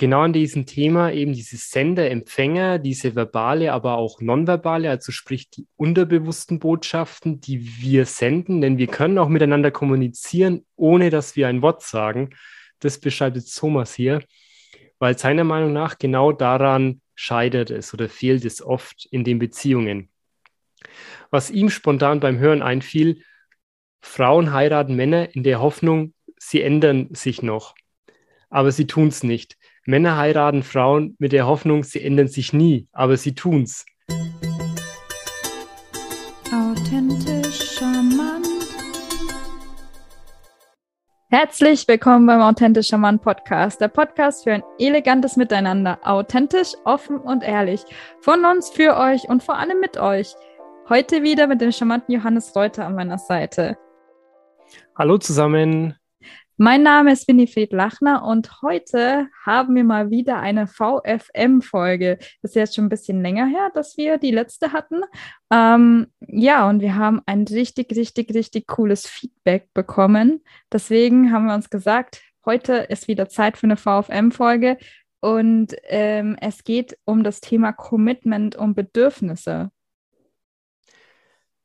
[0.00, 5.66] genau an diesem Thema eben dieses Sender-Empfänger, diese verbale, aber auch nonverbale, also sprich die
[5.76, 11.60] unterbewussten Botschaften, die wir senden, denn wir können auch miteinander kommunizieren, ohne dass wir ein
[11.60, 12.30] Wort sagen.
[12.78, 14.22] Das beschreibt jetzt Thomas hier,
[14.98, 20.08] weil seiner Meinung nach genau daran scheitert es oder fehlt es oft in den Beziehungen.
[21.30, 23.22] Was ihm spontan beim Hören einfiel,
[24.00, 27.74] Frauen heiraten Männer in der Hoffnung, sie ändern sich noch.
[28.48, 29.58] Aber sie tun es nicht.
[29.90, 33.84] Männer heiraten Frauen mit der Hoffnung, sie ändern sich nie, aber sie tun's.
[36.52, 38.46] Authentisch charmant.
[41.28, 47.42] Herzlich willkommen beim Authentisch Charmant Podcast, der Podcast für ein elegantes Miteinander, authentisch, offen und
[47.42, 47.84] ehrlich.
[48.20, 50.36] Von uns für euch und vor allem mit euch.
[50.88, 53.76] Heute wieder mit dem charmanten Johannes Reuter an meiner Seite.
[54.96, 55.99] Hallo zusammen.
[56.62, 62.18] Mein Name ist Winifred Lachner und heute haben wir mal wieder eine VFM-Folge.
[62.42, 65.00] Das ist jetzt schon ein bisschen länger her, dass wir die letzte hatten.
[65.50, 70.44] Ähm, ja, und wir haben ein richtig, richtig, richtig cooles Feedback bekommen.
[70.70, 74.76] Deswegen haben wir uns gesagt, heute ist wieder Zeit für eine VFM-Folge
[75.20, 79.70] und ähm, es geht um das Thema Commitment und Bedürfnisse.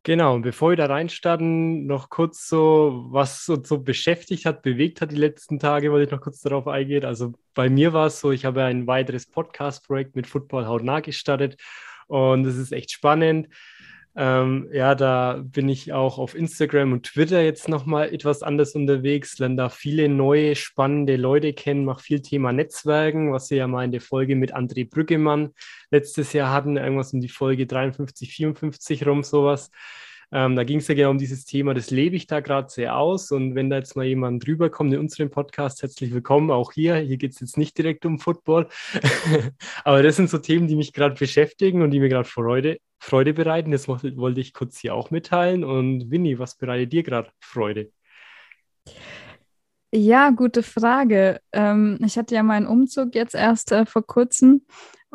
[0.05, 5.01] Genau, und bevor wir da reinstarten, noch kurz so, was uns so beschäftigt hat, bewegt
[5.01, 7.03] hat die letzten Tage, wollte ich noch kurz darauf eingehen.
[7.05, 11.59] Also bei mir war es so, ich habe ein weiteres Podcast-Projekt mit Football hautnah gestartet
[12.05, 13.47] und es ist echt spannend.
[14.17, 19.39] Ähm, ja, da bin ich auch auf Instagram und Twitter jetzt nochmal etwas anders unterwegs,
[19.39, 23.83] lerne da viele neue, spannende Leute kennen, mache viel Thema Netzwerken, was wir ja mal
[23.83, 25.53] in der Folge mit André Brüggemann
[25.91, 29.69] letztes Jahr hatten, irgendwas um die Folge 53, 54 rum, sowas.
[30.31, 32.97] Ähm, da ging es ja genau um dieses Thema, das lebe ich da gerade sehr
[32.97, 33.31] aus.
[33.31, 36.95] Und wenn da jetzt mal jemand rüberkommt in unserem Podcast, herzlich willkommen auch hier.
[36.97, 38.67] Hier geht es jetzt nicht direkt um Football.
[39.83, 43.33] Aber das sind so Themen, die mich gerade beschäftigen und die mir gerade Freude, Freude
[43.33, 43.71] bereiten.
[43.71, 45.63] Das wollte ich kurz hier auch mitteilen.
[45.63, 47.91] Und Winnie, was bereitet dir gerade Freude?
[49.93, 51.39] Ja, gute Frage.
[51.53, 54.65] Ähm, ich hatte ja meinen Umzug jetzt erst äh, vor kurzem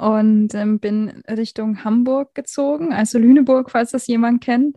[0.01, 4.77] und ähm, bin Richtung Hamburg gezogen, also Lüneburg, falls das jemand kennt.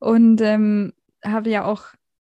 [0.00, 0.92] Und ähm,
[1.24, 1.84] habe ja auch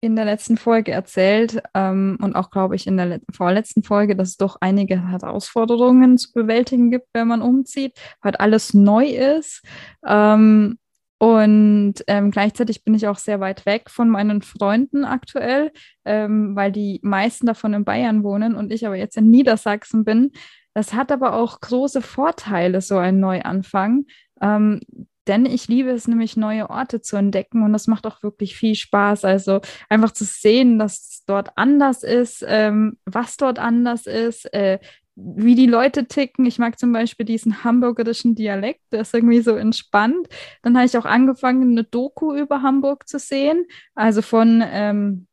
[0.01, 4.29] in der letzten Folge erzählt ähm, und auch, glaube ich, in der vorletzten Folge, dass
[4.29, 9.63] es doch einige Herausforderungen zu bewältigen gibt, wenn man umzieht, weil alles neu ist.
[10.05, 10.79] Ähm,
[11.19, 15.71] und ähm, gleichzeitig bin ich auch sehr weit weg von meinen Freunden aktuell,
[16.03, 20.31] ähm, weil die meisten davon in Bayern wohnen und ich aber jetzt in Niedersachsen bin.
[20.73, 24.05] Das hat aber auch große Vorteile, so ein Neuanfang.
[24.41, 24.79] Ähm,
[25.27, 28.75] denn ich liebe es nämlich, neue Orte zu entdecken und das macht auch wirklich viel
[28.75, 29.25] Spaß.
[29.25, 34.79] Also einfach zu sehen, dass es dort anders ist, ähm, was dort anders ist, äh,
[35.15, 36.45] wie die Leute ticken.
[36.45, 40.27] Ich mag zum Beispiel diesen hamburgerischen Dialekt, der ist irgendwie so entspannt.
[40.63, 45.27] Dann habe ich auch angefangen, eine Doku über Hamburg zu sehen, also von ähm,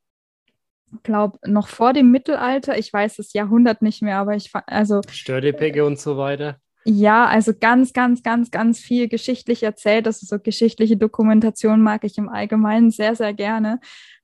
[1.03, 5.01] glaube, noch vor dem Mittelalter, ich weiß das Jahrhundert nicht mehr, aber ich also.
[5.11, 6.59] Störtepecke und so weiter.
[6.85, 10.07] Ja, also ganz, ganz, ganz, ganz viel geschichtlich erzählt.
[10.07, 13.81] Also so geschichtliche Dokumentation mag ich im Allgemeinen sehr, sehr gerne.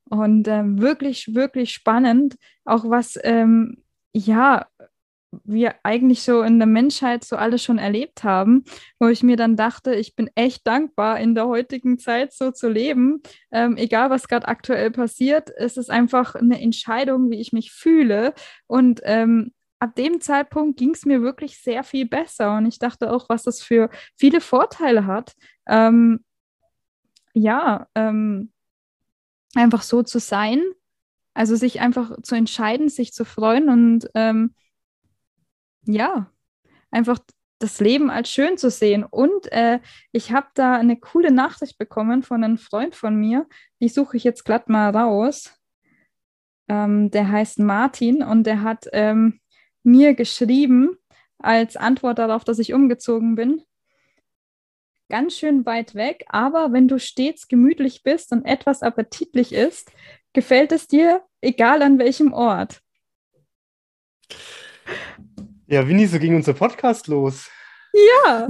[0.09, 3.83] Und ähm, wirklich, wirklich spannend, auch was, ähm,
[4.15, 4.67] ja,
[5.45, 8.65] wir eigentlich so in der Menschheit so alles schon erlebt haben,
[8.99, 12.69] wo ich mir dann dachte, ich bin echt dankbar, in der heutigen Zeit so zu
[12.69, 13.23] leben.
[13.51, 18.35] Ähm, egal, was gerade aktuell passiert, es ist einfach eine Entscheidung, wie ich mich fühle.
[18.67, 22.57] Und ähm, ab dem Zeitpunkt ging es mir wirklich sehr viel besser.
[22.57, 25.35] Und ich dachte auch, was das für viele Vorteile hat.
[25.67, 26.25] Ähm,
[27.35, 28.53] ja, ähm,
[29.55, 30.63] einfach so zu sein.
[31.35, 34.55] Also sich einfach zu entscheiden, sich zu freuen und ähm,
[35.87, 36.31] ja,
[36.91, 37.19] einfach
[37.59, 39.05] das Leben als schön zu sehen.
[39.05, 39.81] Und äh,
[40.13, 43.47] ich habe da eine coole Nachricht bekommen von einem Freund von mir,
[43.81, 45.59] die suche ich jetzt glatt mal raus.
[46.69, 49.41] Ähm, der heißt Martin und der hat ähm,
[49.83, 50.97] mir geschrieben
[51.39, 53.63] als Antwort darauf, dass ich umgezogen bin.
[55.11, 59.93] Ganz schön weit weg, aber wenn du stets gemütlich bist und etwas appetitlich ist,
[60.33, 62.81] gefällt es dir, egal an welchem Ort.
[65.67, 67.49] Ja, Winnie, so ging unser Podcast los.
[67.95, 68.49] Ja,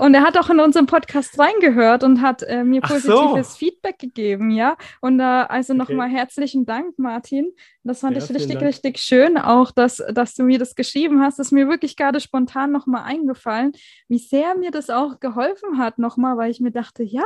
[0.00, 3.56] und er hat auch in unserem Podcast reingehört und hat äh, mir positives so.
[3.56, 4.76] Feedback gegeben, ja.
[5.00, 5.78] Und äh, also okay.
[5.78, 7.52] nochmal herzlichen Dank, Martin.
[7.84, 11.38] Das fand ja, ich richtig, richtig schön, auch dass, dass du mir das geschrieben hast.
[11.38, 13.72] Das ist mir wirklich gerade spontan nochmal eingefallen,
[14.08, 17.24] wie sehr mir das auch geholfen hat, nochmal, weil ich mir dachte, ja,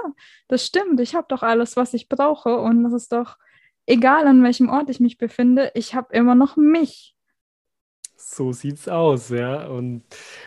[0.48, 2.58] das stimmt, ich habe doch alles, was ich brauche.
[2.58, 3.38] Und das ist doch
[3.86, 7.13] egal, an welchem Ort ich mich befinde, ich habe immer noch mich.
[8.36, 9.66] So sieht's aus, ja.
[9.66, 10.02] Und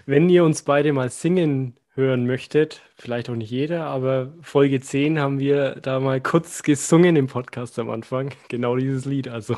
[0.06, 5.20] wenn ihr uns beide mal singen hören möchtet, vielleicht auch nicht jeder, aber Folge 10
[5.20, 8.32] haben wir da mal kurz gesungen im Podcast am Anfang.
[8.50, 9.30] Genau dieses Lied.
[9.30, 9.58] Also,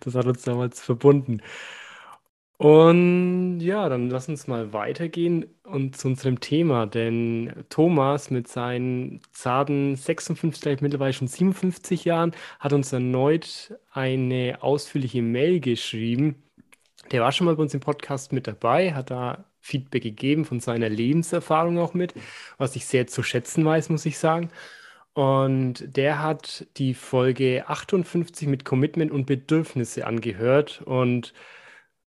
[0.00, 1.42] das hat uns damals verbunden.
[2.56, 9.20] Und ja, dann lass uns mal weitergehen und zu unserem Thema, denn Thomas mit seinen
[9.32, 16.36] zarten 56, mittlerweile schon 57 Jahren, hat uns erneut eine ausführliche Mail geschrieben.
[17.10, 20.60] Der war schon mal bei uns im Podcast mit dabei, hat da Feedback gegeben von
[20.60, 22.14] seiner Lebenserfahrung auch mit,
[22.58, 24.50] was ich sehr zu schätzen weiß, muss ich sagen.
[25.12, 31.32] Und der hat die Folge 58 mit Commitment und Bedürfnisse angehört und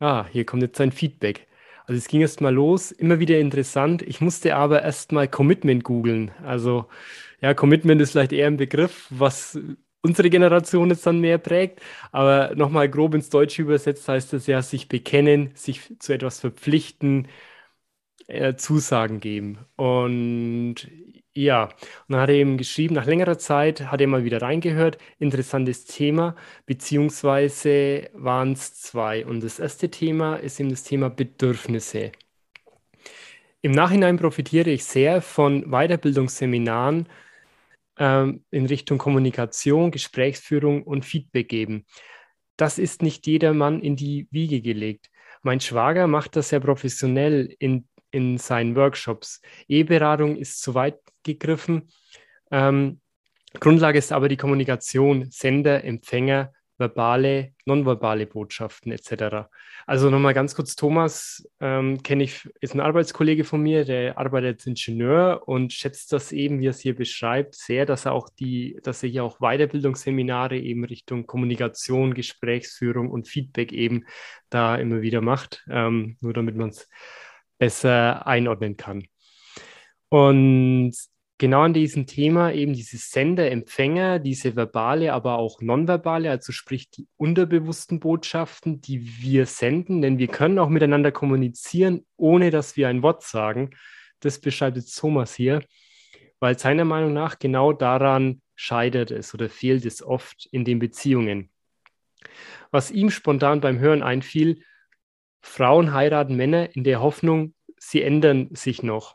[0.00, 1.46] Ah, hier kommt jetzt sein Feedback.
[1.87, 4.02] Also es ging erst mal los, immer wieder interessant.
[4.02, 6.31] Ich musste aber erst mal Commitment googeln.
[6.44, 6.87] Also
[7.41, 9.58] ja, Commitment ist vielleicht eher ein Begriff, was
[10.05, 11.81] unsere Generation jetzt dann mehr prägt.
[12.12, 17.29] Aber nochmal grob ins Deutsche übersetzt heißt das ja, sich bekennen, sich zu etwas verpflichten,
[18.29, 19.59] äh, Zusagen geben.
[19.77, 20.89] Und
[21.35, 21.73] ja, und
[22.09, 26.37] dann hat er eben geschrieben, nach längerer Zeit hat er mal wieder reingehört, interessantes Thema,
[26.67, 29.27] beziehungsweise waren es zwei.
[29.27, 32.12] Und das erste Thema ist eben das Thema Bedürfnisse.
[33.62, 37.09] Im Nachhinein profitiere ich sehr von Weiterbildungsseminaren
[37.99, 41.87] ähm, in Richtung Kommunikation, Gesprächsführung und Feedback geben.
[42.56, 45.11] Das ist nicht jedermann in die Wiege gelegt.
[45.43, 49.43] Mein Schwager macht das sehr professionell in in seinen Workshops.
[49.67, 51.88] E-Beratung ist zu weit gegriffen.
[52.52, 53.00] Ähm,
[53.58, 59.49] Grundlage ist aber die Kommunikation, Sender, Empfänger, verbale, nonverbale Botschaften etc.
[59.87, 64.56] Also nochmal ganz kurz, Thomas ähm, kenne ich, ist ein Arbeitskollege von mir, der arbeitet
[64.56, 68.29] als Ingenieur und schätzt das eben, wie er es hier beschreibt, sehr, dass er auch
[68.29, 74.05] die, dass er hier auch Weiterbildungsseminare eben Richtung Kommunikation, Gesprächsführung und Feedback eben
[74.50, 76.88] da immer wieder macht, ähm, nur damit man es
[77.59, 79.06] besser einordnen kann.
[80.09, 80.94] Und
[81.38, 86.90] genau an diesem Thema eben diese Sender, Empfänger, diese verbale, aber auch nonverbale, also sprich
[86.90, 92.88] die unterbewussten Botschaften, die wir senden, denn wir können auch miteinander kommunizieren, ohne dass wir
[92.88, 93.70] ein Wort sagen.
[94.20, 95.62] Das beschreibt jetzt Thomas hier,
[96.40, 101.50] weil seiner Meinung nach genau daran scheitert es oder fehlt es oft in den Beziehungen.
[102.70, 104.62] Was ihm spontan beim Hören einfiel,
[105.42, 109.14] Frauen heiraten Männer in der Hoffnung, sie ändern sich noch.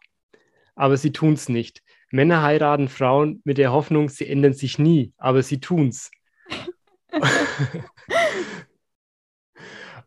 [0.75, 1.81] Aber sie tun es nicht.
[2.11, 6.11] Männer heiraten Frauen mit der Hoffnung, sie ändern sich nie, aber sie tun es.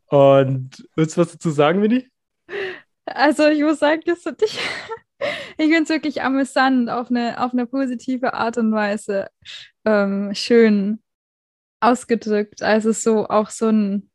[0.07, 2.09] Und willst du was dazu sagen, Winnie?
[3.07, 4.59] Also ich muss sagen, das hat dich.
[5.57, 9.29] ich finde es wirklich amüsant, auf eine, auf eine positive Art und Weise
[9.85, 11.03] ähm, schön
[11.81, 12.63] ausgedrückt.
[12.63, 14.11] Also so auch so ein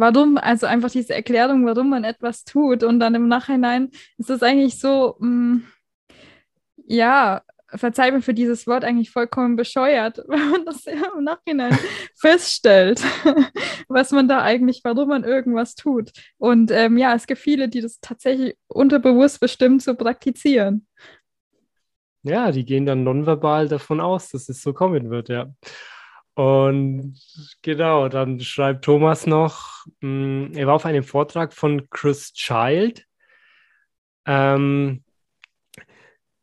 [0.00, 4.42] warum, also einfach diese Erklärung, warum man etwas tut und dann im Nachhinein ist es
[4.42, 5.64] eigentlich so, mh, mm,
[6.90, 11.78] ja, verzeih mir für dieses Wort eigentlich vollkommen bescheuert, wenn man das im Nachhinein
[12.16, 13.00] feststellt,
[13.88, 16.10] was man da eigentlich, warum man irgendwas tut.
[16.38, 20.86] Und ähm, ja, es gibt viele, die das tatsächlich unterbewusst bestimmt so praktizieren.
[22.22, 25.54] Ja, die gehen dann nonverbal davon aus, dass es so kommen wird, ja.
[26.34, 27.18] Und
[27.62, 33.04] genau, dann schreibt Thomas noch, mh, hm, er war auf einem Vortrag von Chris Child.
[34.26, 35.02] Ähm,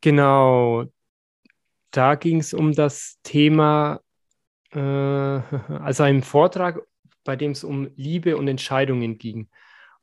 [0.08, 0.86] genau,
[1.92, 4.00] da ging es um das Thema,
[4.72, 6.80] äh, also einen Vortrag,
[7.26, 9.50] bei dem es um Liebe und Entscheidungen ging.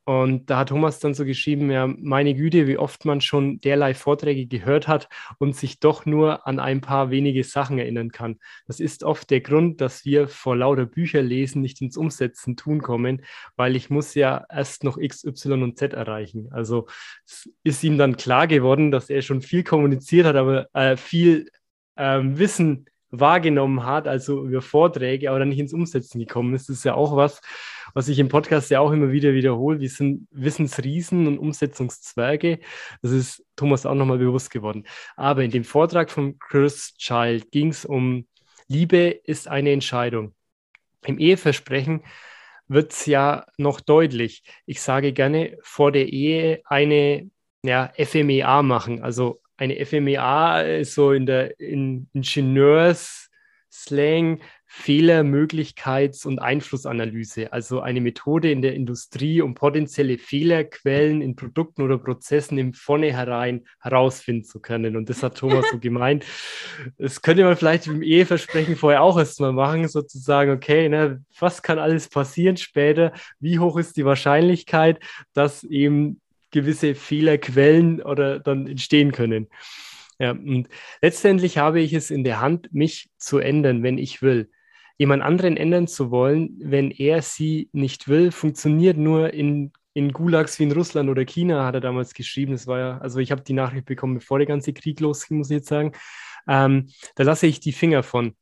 [0.05, 3.95] Und da hat Thomas dann so geschrieben, ja, meine Güte, wie oft man schon derlei
[3.95, 5.09] Vorträge gehört hat
[5.39, 8.39] und sich doch nur an ein paar wenige Sachen erinnern kann.
[8.67, 12.83] Das ist oft der Grund, dass wir vor lauter Bücher lesen nicht ins Umsetzen tun
[12.83, 13.23] kommen,
[13.57, 16.49] weil ich muss ja erst noch X, Y und Z erreichen.
[16.51, 16.87] Also
[17.63, 21.51] ist ihm dann klar geworden, dass er schon viel kommuniziert hat, aber äh, viel
[21.97, 26.69] ähm, Wissen wahrgenommen hat, also über Vorträge, aber dann nicht ins Umsetzen gekommen ist.
[26.69, 27.41] Das ist ja auch was,
[27.95, 29.81] was ich im Podcast ja auch immer wieder wiederhole.
[29.81, 32.59] Wir sind Wissensriesen und Umsetzungszwerge.
[33.01, 34.85] Das ist Thomas auch nochmal bewusst geworden.
[35.17, 38.27] Aber in dem Vortrag von Chris Child ging es um
[38.67, 40.35] Liebe ist eine Entscheidung.
[41.07, 42.03] Im Eheversprechen
[42.67, 44.43] wird es ja noch deutlich.
[44.67, 47.31] Ich sage gerne vor der Ehe eine
[47.63, 54.41] ja, FMEA machen, also eine FMEA ist so in der in Ingenieurs-Slang
[54.83, 61.97] Fehlermöglichkeits- und Einflussanalyse, also eine Methode in der Industrie, um potenzielle Fehlerquellen in Produkten oder
[61.97, 64.97] Prozessen im Vornherein herausfinden zu können.
[64.97, 66.25] Und das hat Thomas so gemeint.
[66.99, 71.79] Das könnte man vielleicht im Eheversprechen vorher auch erstmal machen, sozusagen, okay, ne, was kann
[71.79, 73.13] alles passieren später?
[73.41, 74.99] Wie hoch ist die Wahrscheinlichkeit,
[75.33, 79.49] dass eben gewisse Fehlerquellen oder dann entstehen können?
[80.19, 80.69] Ja, und
[81.01, 84.51] letztendlich habe ich es in der Hand, mich zu ändern, wenn ich will.
[84.97, 90.59] Jemand anderen ändern zu wollen, wenn er sie nicht will, funktioniert nur in, in Gulags
[90.59, 92.53] wie in Russland oder China, hat er damals geschrieben.
[92.53, 95.51] Das war ja, also ich habe die Nachricht bekommen, bevor der ganze Krieg losging, muss
[95.51, 95.93] ich jetzt sagen.
[96.47, 98.37] Ähm, da lasse ich die Finger von.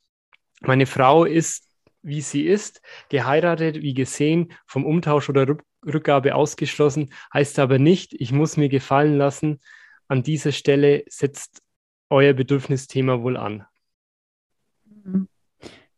[0.61, 1.69] Meine Frau ist,
[2.03, 8.33] wie sie ist, geheiratet, wie gesehen, vom Umtausch oder Rückgabe ausgeschlossen, heißt aber nicht, ich
[8.33, 9.61] muss mir gefallen lassen,
[10.09, 11.63] an dieser Stelle setzt
[12.11, 13.65] euer Bedürfnisthema wohl an?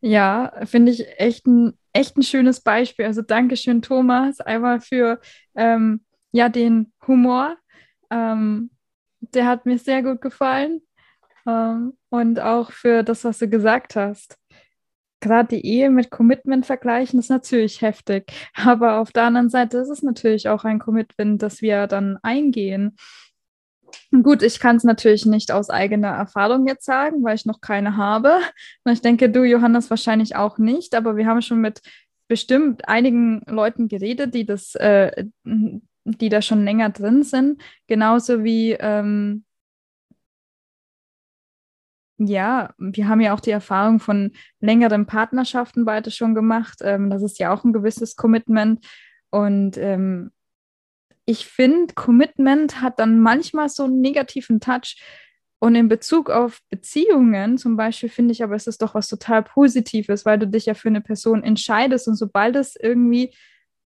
[0.07, 3.07] Ja, finde ich echt ein, echt ein schönes Beispiel.
[3.07, 5.19] Also Dankeschön, Thomas, einmal für
[5.55, 7.57] ähm, ja, den Humor.
[8.11, 8.71] Ähm,
[9.21, 10.83] der hat mir sehr gut gefallen.
[11.47, 14.37] Ähm, und auch für das, was du gesagt hast.
[15.21, 18.31] Gerade die Ehe mit Commitment vergleichen ist natürlich heftig.
[18.55, 22.97] Aber auf der anderen Seite ist es natürlich auch ein Commitment, das wir dann eingehen.
[24.23, 27.97] Gut, ich kann es natürlich nicht aus eigener Erfahrung jetzt sagen, weil ich noch keine
[27.97, 28.41] habe.
[28.89, 31.81] Ich denke, du, Johannes, wahrscheinlich auch nicht, aber wir haben schon mit
[32.29, 37.63] bestimmt einigen Leuten geredet, die das, äh, die da schon länger drin sind.
[37.87, 39.45] Genauso wie, ähm,
[42.19, 46.79] ja, wir haben ja auch die Erfahrung von längeren Partnerschaften beide schon gemacht.
[46.83, 48.87] Ähm, das ist ja auch ein gewisses Commitment.
[49.31, 50.31] Und ähm,
[51.27, 55.01] ich finde, Commitment hat dann manchmal so einen negativen Touch.
[55.59, 59.43] Und in Bezug auf Beziehungen zum Beispiel finde ich aber, es ist doch was total
[59.43, 63.33] Positives, weil du dich ja für eine Person entscheidest und sobald es irgendwie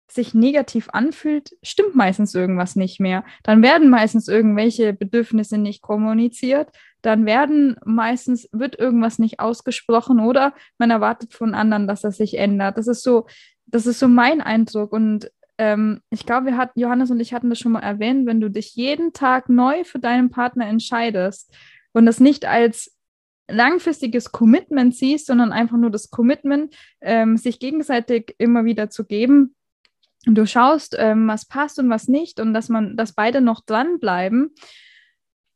[0.08, 3.24] sich negativ anfühlt, stimmt meistens irgendwas nicht mehr.
[3.42, 6.68] Dann werden meistens irgendwelche Bedürfnisse nicht kommuniziert,
[7.02, 12.38] dann werden meistens, wird irgendwas nicht ausgesprochen oder man erwartet von anderen, dass das sich
[12.38, 12.78] ändert.
[12.78, 13.26] Das ist so,
[13.66, 14.92] das ist so mein Eindruck.
[14.92, 18.40] Und ähm, ich glaube, wir hatten, Johannes und ich hatten das schon mal erwähnt, wenn
[18.40, 21.54] du dich jeden Tag neu für deinen Partner entscheidest
[21.92, 22.96] und das nicht als
[23.48, 29.54] langfristiges Commitment siehst, sondern einfach nur das Commitment, ähm, sich gegenseitig immer wieder zu geben.
[30.26, 33.60] Und du schaust, ähm, was passt und was nicht und dass man, dass beide noch
[33.60, 34.54] dranbleiben,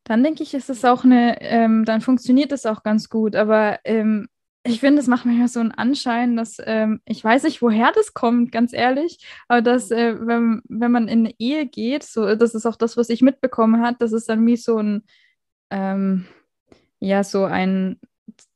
[0.05, 3.35] dann denke ich, ist es auch eine, ähm, dann funktioniert es auch ganz gut.
[3.35, 4.29] Aber ähm,
[4.69, 8.15] ich finde, es macht manchmal so einen Anschein, dass ähm, ich weiß nicht, woher das
[8.15, 12.55] kommt, ganz ehrlich, aber dass, äh, wenn, wenn man in eine Ehe geht, so, das
[12.55, 15.05] ist auch das, was ich mitbekommen habe, das ist dann wie so ein,
[15.71, 16.27] ähm,
[17.01, 18.01] ja, so ein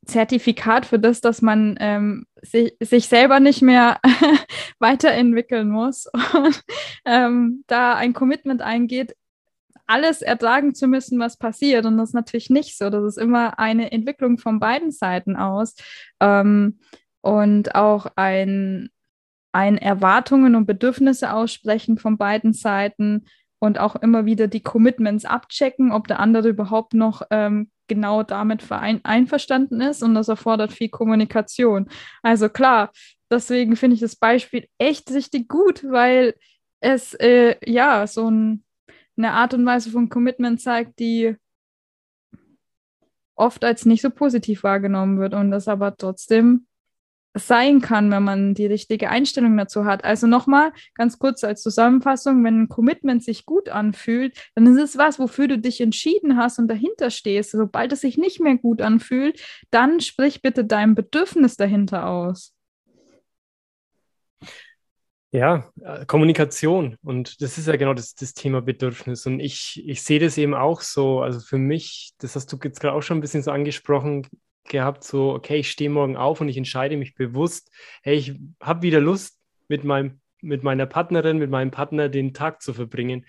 [0.05, 3.99] Zertifikat für das, dass man ähm, sich, sich selber nicht mehr
[4.79, 6.07] weiterentwickeln muss.
[6.33, 6.61] Und
[7.05, 9.15] ähm, da ein Commitment eingeht,
[9.87, 11.85] alles ertragen zu müssen, was passiert.
[11.85, 12.89] Und das ist natürlich nicht so.
[12.89, 15.75] Das ist immer eine Entwicklung von beiden Seiten aus
[16.19, 16.79] ähm,
[17.21, 18.89] und auch ein,
[19.51, 23.25] ein Erwartungen und Bedürfnisse aussprechen von beiden Seiten
[23.59, 28.65] und auch immer wieder die Commitments abchecken, ob der andere überhaupt noch ähm, genau damit
[28.71, 30.03] einverstanden ist.
[30.03, 31.89] Und das erfordert viel Kommunikation.
[32.21, 32.91] Also klar,
[33.31, 36.35] deswegen finde ich das Beispiel echt richtig gut, weil
[36.81, 38.62] es äh, ja so ein
[39.17, 41.35] eine Art und Weise von Commitment zeigt, die
[43.35, 46.67] oft als nicht so positiv wahrgenommen wird und das aber trotzdem
[47.35, 50.03] sein kann, wenn man die richtige Einstellung dazu hat.
[50.03, 54.97] Also nochmal ganz kurz als Zusammenfassung, wenn ein Commitment sich gut anfühlt, dann ist es
[54.97, 57.51] was, wofür du dich entschieden hast und dahinter stehst.
[57.51, 59.41] Sobald es sich nicht mehr gut anfühlt,
[59.71, 62.52] dann sprich bitte dein Bedürfnis dahinter aus.
[65.33, 66.95] Ja, äh, Kommunikation.
[67.01, 69.25] Und das ist ja genau das, das Thema Bedürfnis.
[69.25, 71.21] Und ich, ich sehe das eben auch so.
[71.21, 74.27] Also für mich, das hast du jetzt gerade auch schon ein bisschen so angesprochen
[74.69, 77.71] gehabt, so, okay, ich stehe morgen auf und ich entscheide mich bewusst,
[78.03, 82.61] hey, ich habe wieder Lust, mit, meinem, mit meiner Partnerin, mit meinem Partner den Tag
[82.61, 83.25] zu verbringen.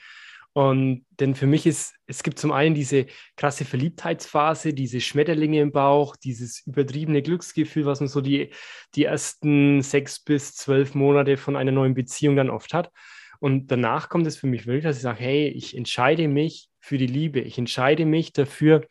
[0.55, 3.07] Und denn für mich ist, es gibt zum einen diese
[3.37, 8.51] krasse Verliebtheitsphase, diese Schmetterlinge im Bauch, dieses übertriebene Glücksgefühl, was man so die,
[8.95, 12.93] die ersten sechs bis zwölf Monate von einer neuen Beziehung dann oft hat.
[13.41, 16.99] Und danach kommt es für mich wirklich, dass ich sage, hey, ich entscheide mich für
[16.99, 17.41] die Liebe.
[17.41, 18.87] Ich entscheide mich dafür,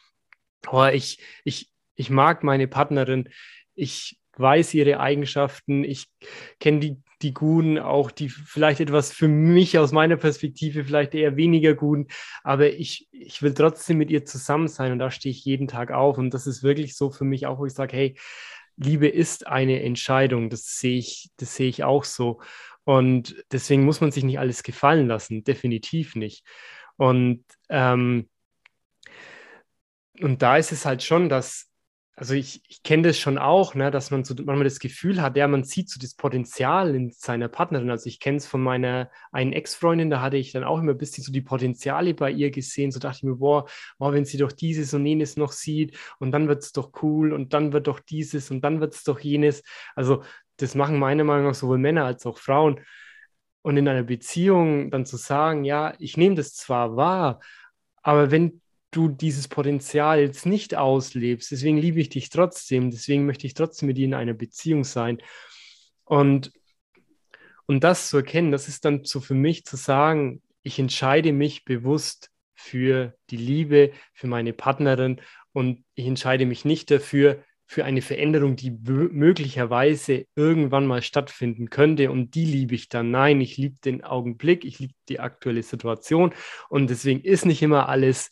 [0.70, 3.29] oh, ich, ich, ich mag meine Partnerin.
[3.74, 5.86] Ich weiß ihre Eigenschaften.
[5.86, 6.08] Ich
[6.60, 11.36] kenne die die Guten, auch die vielleicht etwas für mich aus meiner Perspektive vielleicht eher
[11.36, 12.08] weniger Guten,
[12.44, 15.92] aber ich, ich will trotzdem mit ihr zusammen sein und da stehe ich jeden Tag
[15.92, 18.15] auf und das ist wirklich so für mich auch, wo ich sage, hey,
[18.75, 20.50] Liebe ist eine Entscheidung.
[20.50, 22.42] Das sehe ich, das sehe ich auch so.
[22.86, 26.46] Und deswegen muss man sich nicht alles gefallen lassen, definitiv nicht.
[26.98, 28.30] Und, ähm,
[30.20, 31.70] und da ist es halt schon, dass
[32.15, 35.36] also ich, ich kenne das schon auch, ne, dass man so manchmal das Gefühl hat,
[35.36, 37.89] ja, man sieht so das Potenzial in seiner Partnerin.
[37.89, 40.98] Also ich kenne es von meiner einen Ex-Freundin, da hatte ich dann auch immer ein
[40.98, 42.91] bisschen so die Potenziale bei ihr gesehen.
[42.91, 43.65] So dachte ich mir, boah,
[43.98, 47.34] boah wenn sie doch dieses und jenes noch sieht und dann wird es doch cool
[47.34, 49.63] und dann wird doch dieses und dann wird es doch jenes.
[49.96, 50.24] Also
[50.58, 52.79] das machen meiner Meinung nach sowohl Männer als auch Frauen.
[53.63, 57.39] Und in einer Beziehung dann zu sagen, ja, ich nehme das zwar wahr,
[58.03, 58.62] aber wenn
[58.95, 61.51] du dieses Potenzial jetzt nicht auslebst.
[61.51, 62.91] Deswegen liebe ich dich trotzdem.
[62.91, 65.21] Deswegen möchte ich trotzdem mit dir in einer Beziehung sein.
[66.05, 66.51] Und,
[67.65, 71.65] und das zu erkennen, das ist dann so für mich zu sagen, ich entscheide mich
[71.65, 75.21] bewusst für die Liebe, für meine Partnerin
[75.51, 82.12] und ich entscheide mich nicht dafür, für eine Veränderung, die möglicherweise irgendwann mal stattfinden könnte
[82.12, 83.09] und die liebe ich dann.
[83.09, 86.33] Nein, ich liebe den Augenblick, ich liebe die aktuelle Situation
[86.69, 88.29] und deswegen ist nicht immer alles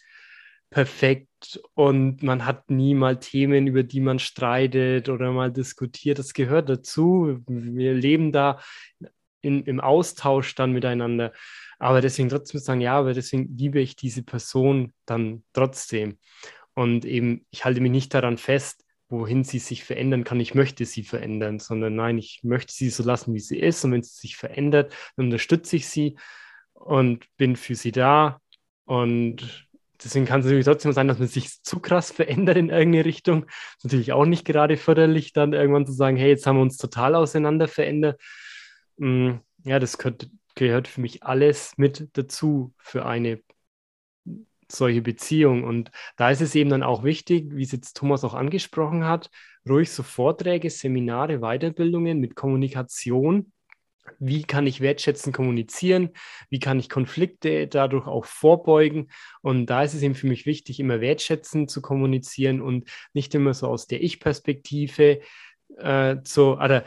[0.71, 6.17] perfekt und man hat nie mal Themen, über die man streitet oder mal diskutiert.
[6.17, 7.41] Das gehört dazu.
[7.47, 8.59] Wir leben da
[9.41, 11.33] in, im Austausch dann miteinander.
[11.77, 16.17] Aber deswegen trotzdem sagen, ja, aber deswegen liebe ich diese Person dann trotzdem.
[16.73, 20.39] Und eben, ich halte mich nicht daran fest, wohin sie sich verändern kann.
[20.39, 23.83] Ich möchte sie verändern, sondern nein, ich möchte sie so lassen, wie sie ist.
[23.83, 26.17] Und wenn sie sich verändert, dann unterstütze ich sie
[26.73, 28.39] und bin für sie da.
[28.85, 29.67] Und
[30.03, 33.45] deswegen kann es natürlich trotzdem sein, dass man sich zu krass verändert in irgendeine Richtung.
[33.77, 36.77] Ist natürlich auch nicht gerade förderlich, dann irgendwann zu sagen, hey, jetzt haben wir uns
[36.77, 38.21] total auseinander verändert.
[38.97, 43.41] Mm, ja, das gehört, gehört für mich alles mit dazu für eine
[44.69, 45.63] solche Beziehung.
[45.63, 49.29] Und da ist es eben dann auch wichtig, wie es jetzt Thomas auch angesprochen hat,
[49.67, 53.51] ruhig so Vorträge, Seminare, Weiterbildungen mit Kommunikation
[54.19, 56.09] wie kann ich wertschätzen kommunizieren,
[56.49, 59.09] wie kann ich Konflikte dadurch auch vorbeugen.
[59.41, 63.53] Und da ist es eben für mich wichtig, immer wertschätzen zu kommunizieren und nicht immer
[63.53, 65.21] so aus der Ich-Perspektive
[65.77, 66.85] äh, zu, oder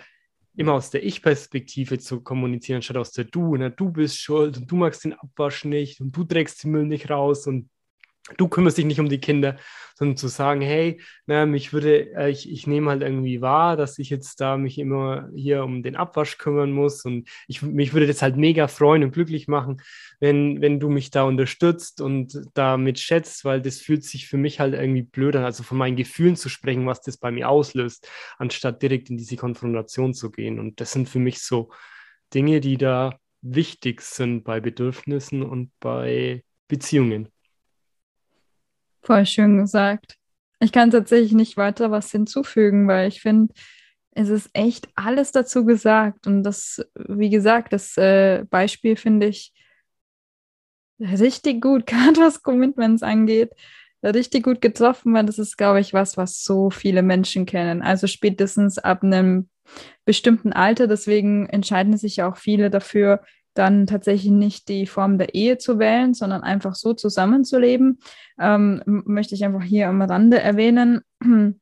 [0.57, 3.57] immer aus der Ich-Perspektive zu kommunizieren, statt aus der Du.
[3.57, 3.71] Ne?
[3.71, 7.11] Du bist schuld und du magst den Abwasch nicht und du trägst den Müll nicht
[7.11, 7.69] raus und
[8.39, 9.57] du kümmerst dich nicht um die Kinder,
[9.97, 13.99] sondern zu sagen, hey, na, mich würde, äh, ich, ich nehme halt irgendwie wahr, dass
[13.99, 18.07] ich jetzt da mich immer hier um den Abwasch kümmern muss und ich, mich würde
[18.07, 19.83] das halt mega freuen und glücklich machen,
[20.21, 24.59] wenn, wenn du mich da unterstützt und damit schätzt, weil das fühlt sich für mich
[24.59, 28.09] halt irgendwie blöd an, also von meinen Gefühlen zu sprechen, was das bei mir auslöst,
[28.39, 30.59] anstatt direkt in diese Konfrontation zu gehen.
[30.59, 31.71] Und das sind für mich so
[32.33, 37.34] Dinge, die da wichtig sind bei Bedürfnissen und bei Beziehungen.
[39.05, 40.17] Voll schön gesagt.
[40.61, 43.53] Ich kann tatsächlich nicht weiter was hinzufügen, weil ich finde,
[44.13, 46.27] es ist echt alles dazu gesagt.
[46.27, 49.53] Und das, wie gesagt, das äh, Beispiel finde ich
[50.99, 53.51] richtig gut, gerade was Commitments angeht,
[54.03, 57.83] richtig gut getroffen, weil das ist, glaube ich, was, was so viele Menschen kennen.
[57.83, 59.49] Also spätestens ab einem
[60.05, 60.87] bestimmten Alter.
[60.87, 63.23] Deswegen entscheiden sich ja auch viele dafür,
[63.55, 67.99] dann tatsächlich nicht die Form der Ehe zu wählen, sondern einfach so zusammenzuleben,
[68.39, 71.03] ähm, möchte ich einfach hier am Rande erwähnen,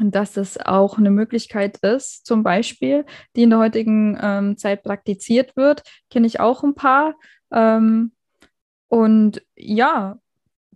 [0.00, 3.04] dass es auch eine Möglichkeit ist, zum Beispiel,
[3.36, 7.14] die in der heutigen ähm, Zeit praktiziert wird, kenne ich auch ein paar.
[7.52, 8.12] Ähm,
[8.88, 10.18] und ja,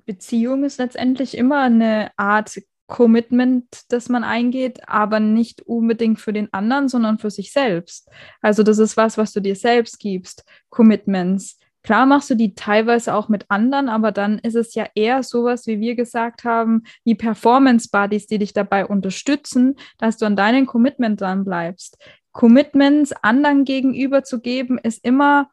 [0.06, 6.52] Beziehung ist letztendlich immer eine Art Commitment, das man eingeht, aber nicht unbedingt für den
[6.52, 8.08] anderen, sondern für sich selbst.
[8.40, 11.58] Also das ist was, was du dir selbst gibst, Commitments.
[11.82, 15.68] Klar machst du die teilweise auch mit anderen, aber dann ist es ja eher sowas,
[15.68, 20.66] wie wir gesagt haben, wie Performance Buddies, die dich dabei unterstützen, dass du an deinem
[20.66, 21.98] Commitment dran bleibst.
[22.32, 25.48] Commitments anderen gegenüber zu geben, ist immer,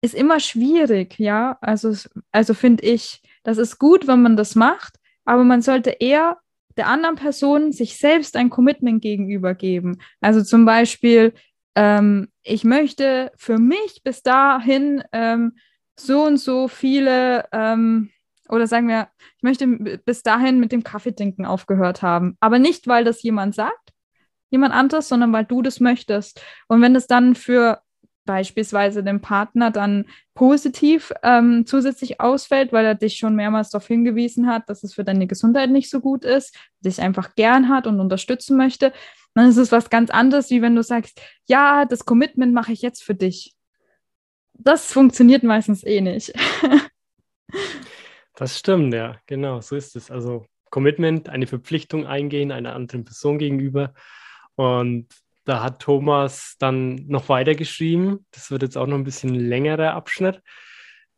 [0.00, 1.58] ist immer schwierig, ja.
[1.60, 1.94] Also,
[2.30, 6.38] also finde ich, das ist gut, wenn man das macht, aber man sollte eher
[6.76, 9.98] der anderen Person sich selbst ein Commitment gegenüber geben.
[10.20, 11.34] Also zum Beispiel,
[11.74, 15.56] ähm, ich möchte für mich bis dahin ähm,
[15.98, 18.10] so und so viele, ähm,
[18.48, 22.36] oder sagen wir, ich möchte bis dahin mit dem Kaffeetrinken aufgehört haben.
[22.40, 23.92] Aber nicht, weil das jemand sagt,
[24.50, 26.42] jemand anderes, sondern weil du das möchtest.
[26.68, 27.80] Und wenn das dann für
[28.24, 34.46] beispielsweise dem Partner dann positiv ähm, zusätzlich ausfällt, weil er dich schon mehrmals darauf hingewiesen
[34.46, 38.00] hat, dass es für deine Gesundheit nicht so gut ist, dich einfach gern hat und
[38.00, 38.92] unterstützen möchte,
[39.34, 42.82] dann ist es was ganz anderes, wie wenn du sagst, ja, das Commitment mache ich
[42.82, 43.54] jetzt für dich.
[44.54, 46.32] Das funktioniert meistens eh nicht.
[48.36, 50.10] das stimmt, ja, genau, so ist es.
[50.10, 53.94] Also Commitment, eine Verpflichtung eingehen einer anderen Person gegenüber.
[54.54, 55.08] Und
[55.44, 58.26] da hat Thomas dann noch weiter geschrieben.
[58.30, 60.40] Das wird jetzt auch noch ein bisschen längerer Abschnitt.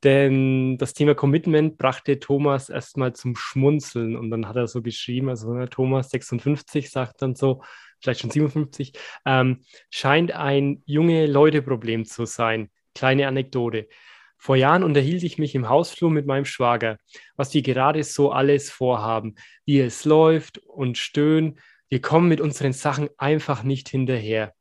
[0.03, 4.17] Denn das Thema Commitment brachte Thomas erstmal zum Schmunzeln.
[4.17, 7.63] Und dann hat er so geschrieben, also ne, Thomas 56 sagt dann so,
[8.01, 8.93] vielleicht schon 57,
[9.25, 12.71] ähm, scheint ein junge Leute-Problem zu sein.
[12.95, 13.89] Kleine Anekdote.
[14.37, 16.99] Vor Jahren unterhielt ich mich im Hausflur mit meinem Schwager,
[17.35, 21.59] was wir gerade so alles vorhaben, wie es läuft und stöhnen.
[21.89, 24.55] Wir kommen mit unseren Sachen einfach nicht hinterher.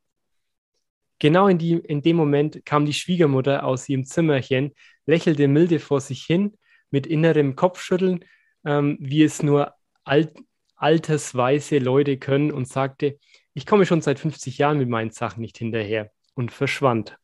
[1.18, 4.74] Genau in, die, in dem Moment kam die Schwiegermutter aus ihrem Zimmerchen,
[5.06, 6.56] lächelte milde vor sich hin,
[6.90, 8.24] mit innerem Kopfschütteln,
[8.64, 10.36] ähm, wie es nur alt,
[10.76, 13.18] altersweise Leute können, und sagte,
[13.54, 17.16] ich komme schon seit 50 Jahren mit meinen Sachen nicht hinterher und verschwand.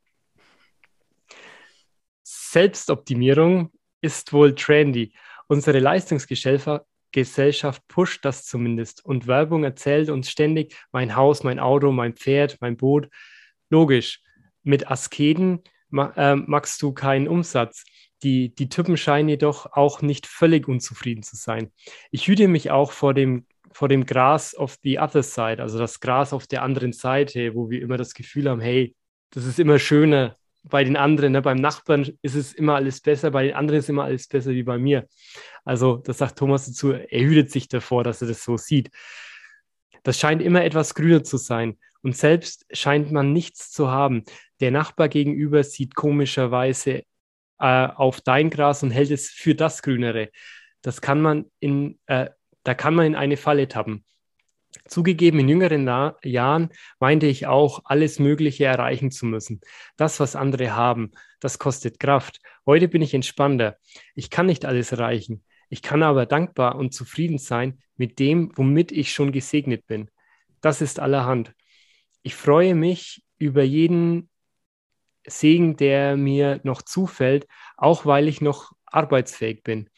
[2.23, 5.13] Selbstoptimierung ist wohl trendy.
[5.49, 6.85] Unsere Leistungsgesellschaft
[7.89, 12.77] pusht das zumindest und Werbung erzählt uns ständig, mein Haus, mein Auto, mein Pferd, mein
[12.77, 13.09] Boot.
[13.69, 14.21] Logisch,
[14.63, 15.61] mit Asketen
[15.93, 17.85] äh, machst du keinen Umsatz.
[18.23, 21.73] Die, die Typen scheinen jedoch auch nicht völlig unzufrieden zu sein.
[22.11, 26.01] Ich hüte mich auch vor dem, vor dem Gras of the other side, also das
[26.01, 28.95] Gras auf der anderen Seite, wo wir immer das Gefühl haben, hey,
[29.31, 31.33] das ist immer schöner bei den anderen.
[31.33, 31.43] Ne?
[31.43, 34.63] Beim Nachbarn ist es immer alles besser, bei den anderen ist immer alles besser wie
[34.63, 35.07] bei mir.
[35.65, 38.91] Also, das sagt Thomas dazu, er hütet sich davor, dass er das so sieht.
[40.03, 41.79] Das scheint immer etwas grüner zu sein.
[42.03, 44.25] Und selbst scheint man nichts zu haben.
[44.61, 47.03] Der Nachbar gegenüber sieht komischerweise
[47.59, 50.31] äh, auf dein Gras und hält es für das Grünere.
[50.83, 52.31] Das kann man in, äh,
[52.65, 54.05] da kann man in eine Falle tappen.
[54.87, 59.61] Zugegeben, in jüngeren Na Jahren meinte ich auch, alles Mögliche erreichen zu müssen.
[59.97, 62.41] Das, was andere haben, das kostet Kraft.
[62.67, 63.79] Heute bin ich entspannter.
[64.15, 65.45] Ich kann nicht alles erreichen.
[65.69, 70.11] Ich kann aber dankbar und zufrieden sein mit dem, womit ich schon gesegnet bin.
[70.61, 71.55] Das ist allerhand.
[72.23, 74.29] Ich freue mich über jeden
[75.27, 79.89] Segen, der mir noch zufällt, auch weil ich noch arbeitsfähig bin.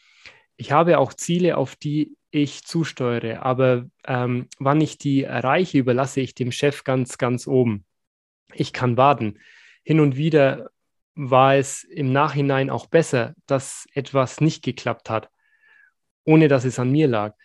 [0.55, 6.21] Ich habe auch Ziele, auf die ich zusteuere, aber ähm, wann ich die erreiche, überlasse
[6.21, 7.85] ich dem Chef ganz, ganz oben.
[8.53, 9.39] Ich kann warten.
[9.83, 10.69] Hin und wieder
[11.15, 15.29] war es im Nachhinein auch besser, dass etwas nicht geklappt hat
[16.25, 17.35] ohne dass es an mir lag.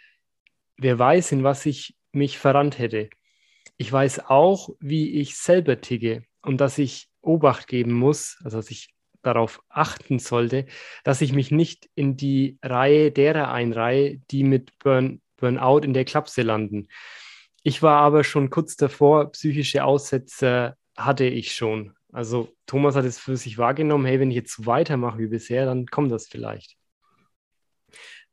[0.76, 3.10] Wer weiß, in was ich mich verrannt hätte.
[3.76, 8.70] Ich weiß auch, wie ich selber ticke und dass ich Obacht geben muss, also dass
[8.70, 10.66] ich darauf achten sollte,
[11.04, 16.04] dass ich mich nicht in die Reihe derer einreihe, die mit Burn, Burnout in der
[16.04, 16.88] Klapse landen.
[17.62, 21.94] Ich war aber schon kurz davor, psychische Aussätze hatte ich schon.
[22.12, 25.66] Also Thomas hat es für sich wahrgenommen, hey, wenn ich jetzt so weitermache wie bisher,
[25.66, 26.76] dann kommt das vielleicht.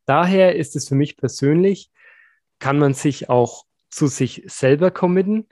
[0.05, 1.91] Daher ist es für mich persönlich,
[2.59, 5.47] kann man sich auch zu sich selber committen.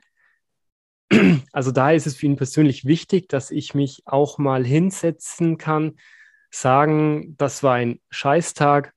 [1.52, 5.98] Also daher ist es für ihn persönlich wichtig, dass ich mich auch mal hinsetzen kann,
[6.50, 8.94] sagen, das war ein Scheißtag.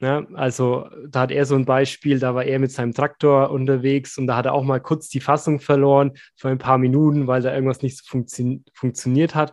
[0.00, 4.18] Ja, also da hat er so ein Beispiel, da war er mit seinem Traktor unterwegs
[4.18, 7.42] und da hat er auch mal kurz die Fassung verloren für ein paar Minuten, weil
[7.42, 9.52] da irgendwas nicht so funktio funktioniert hat.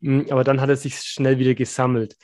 [0.00, 2.16] Hm, aber dann hat er sich schnell wieder gesammelt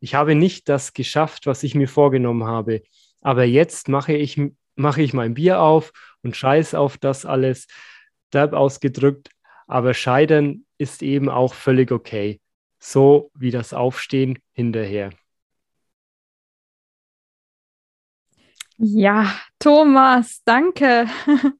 [0.00, 2.82] ich habe nicht das geschafft, was ich mir vorgenommen habe.
[3.20, 4.40] Aber jetzt mache ich,
[4.76, 7.66] mache ich mein Bier auf und scheiß auf das alles,
[8.32, 9.30] derb ausgedrückt.
[9.66, 12.40] Aber scheitern ist eben auch völlig okay.
[12.78, 15.10] So wie das Aufstehen hinterher.
[18.78, 21.06] Ja, Thomas, danke.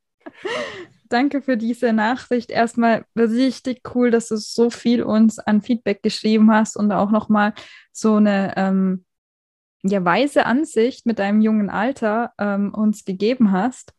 [1.08, 2.50] danke für diese Nachricht.
[2.50, 7.54] Erstmal richtig cool, dass du so viel uns an Feedback geschrieben hast und auch nochmal
[7.92, 9.04] so eine ähm,
[9.82, 13.92] ja, weise Ansicht mit deinem jungen Alter ähm, uns gegeben hast.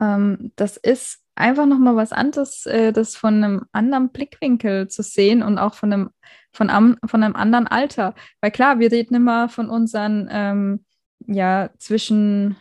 [0.00, 5.42] Ähm, das ist einfach nochmal was anderes, äh, das von einem anderen Blickwinkel zu sehen
[5.42, 6.10] und auch von einem,
[6.52, 8.14] von, am, von einem anderen Alter.
[8.40, 10.84] Weil klar, wir reden immer von unseren, ähm,
[11.26, 12.56] ja, zwischen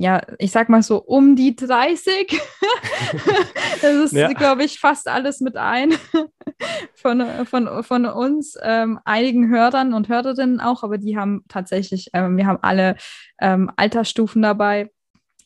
[0.00, 2.40] ja, ich sag mal so um die 30.
[3.82, 4.28] das ist, ja.
[4.28, 5.92] glaube ich, fast alles mit ein
[6.94, 12.36] von, von, von uns, ähm, einigen Hörern und Hörerinnen auch, aber die haben tatsächlich, ähm,
[12.36, 12.96] wir haben alle
[13.40, 14.88] ähm, Altersstufen dabei.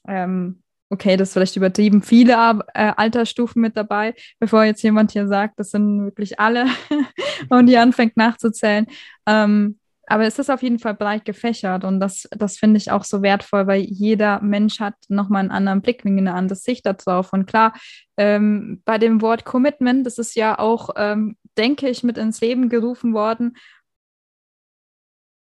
[0.07, 2.35] Ähm, okay, das ist vielleicht übertrieben, viele
[2.75, 6.67] äh, Altersstufen mit dabei, bevor jetzt jemand hier sagt, das sind wirklich alle
[7.49, 8.87] und die anfängt nachzuzählen.
[9.27, 13.05] Ähm, aber es ist auf jeden Fall breit gefächert und das, das finde ich auch
[13.05, 17.33] so wertvoll, weil jeder Mensch hat nochmal einen anderen Blickwinkel, eine andere Sicht darauf.
[17.33, 17.73] Und klar,
[18.19, 22.69] ähm, bei dem Wort Commitment, das ist ja auch, ähm, denke ich, mit ins Leben
[22.69, 23.57] gerufen worden,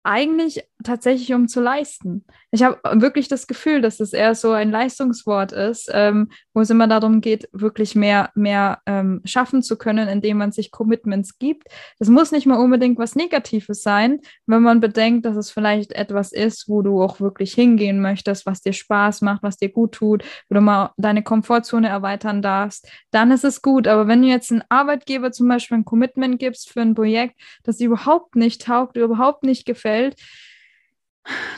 [0.07, 2.25] eigentlich tatsächlich um zu leisten.
[2.51, 6.71] Ich habe wirklich das Gefühl, dass es eher so ein Leistungswort ist, ähm, wo es
[6.71, 11.67] immer darum geht, wirklich mehr, mehr ähm, schaffen zu können, indem man sich Commitments gibt.
[11.99, 16.31] Das muss nicht mal unbedingt was Negatives sein, wenn man bedenkt, dass es vielleicht etwas
[16.31, 20.23] ist, wo du auch wirklich hingehen möchtest, was dir Spaß macht, was dir gut tut,
[20.49, 23.87] wo du mal deine Komfortzone erweitern darfst, dann ist es gut.
[23.87, 27.77] Aber wenn du jetzt einen Arbeitgeber zum Beispiel ein Commitment gibst für ein Projekt, das
[27.77, 30.15] dir überhaupt nicht taugt, überhaupt nicht gefällt, fällt,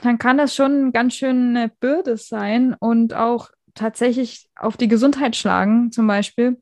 [0.03, 5.35] dann kann das schon ganz schön eine Bürde sein und auch tatsächlich auf die Gesundheit
[5.35, 6.61] schlagen, zum Beispiel.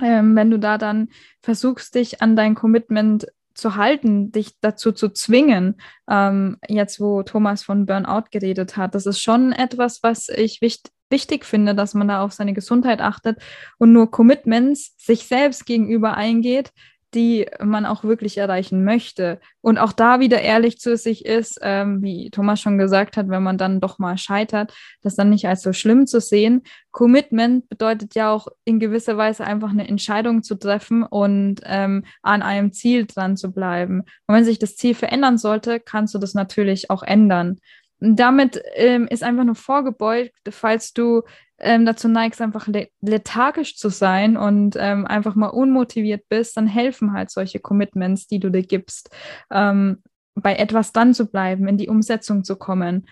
[0.00, 1.08] Ähm, wenn du da dann
[1.40, 5.76] versuchst, dich an dein Commitment zu halten, dich dazu zu zwingen,
[6.10, 10.92] ähm, jetzt wo Thomas von Burnout geredet hat, das ist schon etwas, was ich wichtig
[11.10, 13.38] wichtig finde, dass man da auf seine Gesundheit achtet
[13.78, 16.72] und nur Commitments sich selbst gegenüber eingeht,
[17.14, 19.40] die man auch wirklich erreichen möchte.
[19.60, 23.42] Und auch da wieder ehrlich zu sich ist, ähm, wie Thomas schon gesagt hat, wenn
[23.42, 26.62] man dann doch mal scheitert, das dann nicht als so schlimm zu sehen.
[26.90, 32.42] Commitment bedeutet ja auch in gewisser Weise einfach eine Entscheidung zu treffen und ähm, an
[32.42, 34.00] einem Ziel dran zu bleiben.
[34.26, 37.58] Und wenn sich das Ziel verändern sollte, kannst du das natürlich auch ändern.
[38.00, 41.22] Und damit ähm, ist einfach nur vorgebeugt, falls du
[41.58, 42.68] ähm, dazu neigst, einfach
[43.00, 48.40] lethargisch zu sein und ähm, einfach mal unmotiviert bist, dann helfen halt solche Commitments, die
[48.40, 49.10] du dir gibst,
[49.50, 50.02] ähm,
[50.34, 53.06] bei etwas dann zu bleiben, in die Umsetzung zu kommen.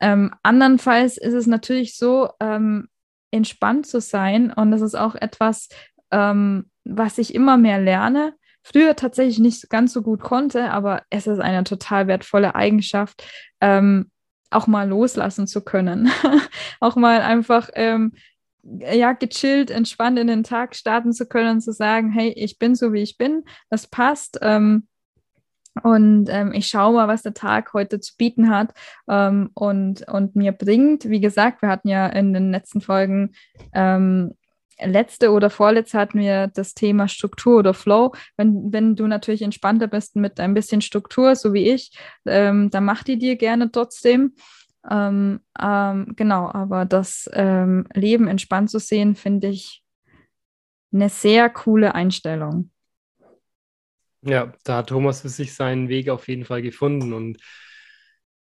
[0.00, 2.88] Ähm, andernfalls ist es natürlich so, ähm,
[3.30, 5.68] entspannt zu sein und das ist auch etwas,
[6.10, 8.34] ähm, was ich immer mehr lerne.
[8.62, 13.24] Früher tatsächlich nicht ganz so gut konnte, aber es ist eine total wertvolle Eigenschaft,
[13.60, 14.10] ähm,
[14.50, 16.10] auch mal loslassen zu können.
[16.80, 18.12] auch mal einfach ähm,
[18.62, 22.74] ja, gechillt, entspannt in den Tag starten zu können und zu sagen, hey, ich bin
[22.74, 24.38] so, wie ich bin, das passt.
[24.42, 24.86] Ähm,
[25.82, 28.74] und ähm, ich schaue mal, was der Tag heute zu bieten hat
[29.08, 31.08] ähm, und, und mir bringt.
[31.08, 33.32] Wie gesagt, wir hatten ja in den letzten Folgen
[33.72, 34.34] ähm,
[34.80, 38.12] letzte oder vorletzte hatten wir das Thema Struktur oder Flow.
[38.36, 42.84] Wenn, wenn du natürlich entspannter bist mit ein bisschen Struktur, so wie ich, ähm, dann
[42.84, 44.34] mach die dir gerne trotzdem.
[44.88, 49.82] Ähm, ähm, genau, aber das ähm, Leben entspannt zu sehen, finde ich
[50.92, 52.70] eine sehr coole Einstellung.
[54.22, 57.12] Ja, da hat Thomas für sich seinen Weg auf jeden Fall gefunden.
[57.12, 57.38] Und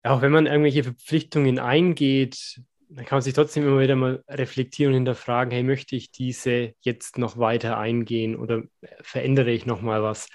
[0.02, 2.60] auch wenn man irgendwelche Verpflichtungen eingeht,
[2.92, 6.74] dann kann man sich trotzdem immer wieder mal reflektieren und hinterfragen, hey, möchte ich diese
[6.80, 8.62] jetzt noch weiter eingehen oder
[9.02, 10.28] verändere ich noch mal was?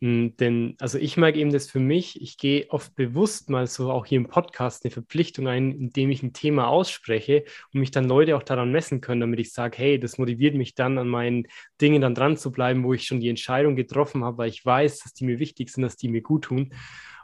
[0.00, 3.90] Hm, denn, also ich merke eben das für mich, ich gehe oft bewusst mal so
[3.90, 8.04] auch hier im Podcast eine Verpflichtung ein, indem ich ein Thema ausspreche und mich dann
[8.04, 11.48] Leute auch daran messen können, damit ich sage, hey, das motiviert mich dann an meinen
[11.80, 15.00] Dingen dann dran zu bleiben, wo ich schon die Entscheidung getroffen habe, weil ich weiß,
[15.00, 16.72] dass die mir wichtig sind, dass die mir gut tun.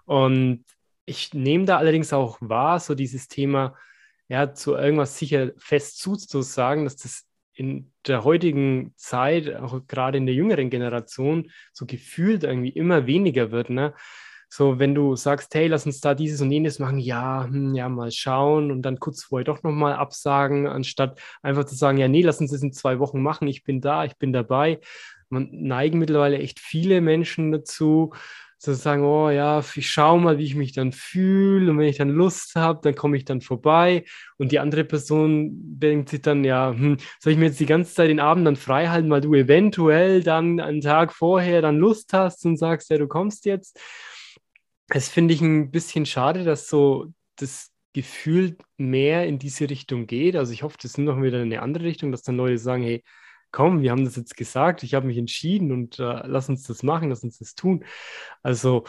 [0.05, 0.65] Und
[1.07, 3.77] ich nehme da allerdings auch wahr, so dieses Thema,
[4.29, 10.27] ja, zu irgendwas sicher fest zuzusagen, dass das in der heutigen Zeit, auch gerade in
[10.27, 13.71] der jüngeren Generation, so gefühlt irgendwie immer weniger wird.
[13.71, 13.95] Ne?
[14.49, 17.89] So, wenn du sagst, hey, lass uns da dieses und jenes machen, ja, hm, ja,
[17.89, 22.23] mal schauen und dann kurz vorher doch nochmal absagen, anstatt einfach zu sagen, ja, nee,
[22.23, 24.81] lass uns das in zwei Wochen machen, ich bin da, ich bin dabei.
[25.29, 28.13] Man neigen mittlerweile echt viele Menschen dazu,
[28.59, 31.99] zu sagen, oh ja, ich schaue mal, wie ich mich dann fühle und wenn ich
[31.99, 34.05] dann Lust habe, dann komme ich dann vorbei
[34.39, 37.95] und die andere Person denkt sich dann, ja, hm, soll ich mir jetzt die ganze
[37.95, 42.13] Zeit den Abend dann frei halten, weil du eventuell dann einen Tag vorher dann Lust
[42.13, 43.79] hast und sagst, ja, du kommst jetzt.
[44.89, 50.37] Das finde ich ein bisschen schade, dass so das Gefühl mehr in diese Richtung geht.
[50.37, 53.03] Also ich hoffe, das ist noch wieder eine andere Richtung, dass dann Leute sagen, hey,
[53.55, 56.83] komm, wir haben das jetzt gesagt, ich habe mich entschieden und äh, lass uns das
[56.83, 57.85] machen, lass uns das tun.
[58.43, 58.85] Also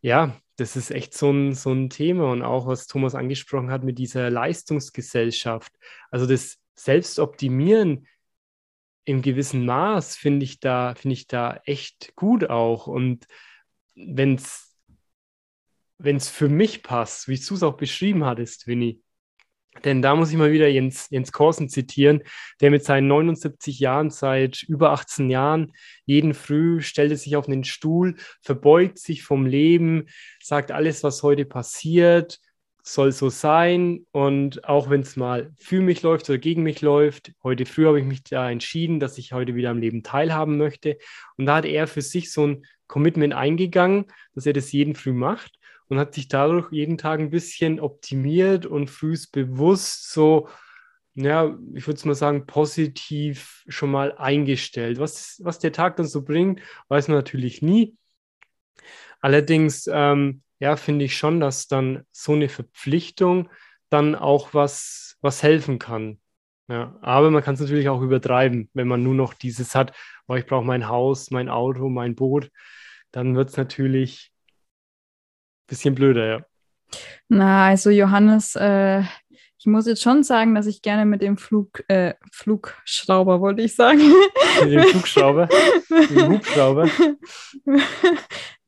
[0.00, 3.84] ja, das ist echt so ein, so ein Thema und auch was Thomas angesprochen hat
[3.84, 5.72] mit dieser Leistungsgesellschaft.
[6.10, 8.06] Also das Selbstoptimieren
[9.04, 12.86] im gewissen Maß finde ich da, ich da echt gut auch.
[12.86, 13.26] Und
[13.94, 14.74] wenn es
[15.98, 19.02] wenn es für mich passt, wie du es auch beschrieben hattest, Winnie,
[19.84, 22.22] denn da muss ich mal wieder Jens, Jens Korsen zitieren,
[22.60, 25.72] der mit seinen 79 Jahren seit über 18 Jahren
[26.04, 30.06] jeden Früh stellt er sich auf einen Stuhl, verbeugt sich vom Leben,
[30.42, 32.38] sagt alles, was heute passiert,
[32.82, 34.06] soll so sein.
[34.12, 38.00] Und auch wenn es mal für mich läuft oder gegen mich läuft, heute früh habe
[38.00, 40.98] ich mich da entschieden, dass ich heute wieder am Leben teilhaben möchte.
[41.36, 45.12] Und da hat er für sich so ein Commitment eingegangen, dass er das jeden Früh
[45.12, 45.57] macht
[45.88, 50.48] und hat sich dadurch jeden Tag ein bisschen optimiert und frühst bewusst so,
[51.14, 55.00] ja, ich würde es mal sagen, positiv schon mal eingestellt.
[55.00, 57.96] Was, was der Tag dann so bringt, weiß man natürlich nie.
[59.20, 63.48] Allerdings ähm, ja, finde ich schon, dass dann so eine Verpflichtung
[63.90, 66.20] dann auch was, was helfen kann.
[66.68, 69.96] Ja, aber man kann es natürlich auch übertreiben, wenn man nur noch dieses hat,
[70.26, 72.50] oh, ich brauche mein Haus, mein Auto, mein Boot,
[73.10, 74.32] dann wird es natürlich
[75.68, 76.40] bisschen blöder, ja.
[77.28, 79.02] Na, also Johannes, äh,
[79.58, 83.74] ich muss jetzt schon sagen, dass ich gerne mit dem Flug, äh, Flugschrauber, wollte ich
[83.74, 84.00] sagen.
[84.62, 85.48] Mit dem Flugschrauber?
[85.88, 86.88] mit dem Hubschrauber?